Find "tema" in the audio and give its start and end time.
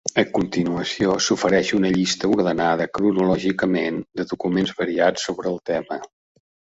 5.71-5.99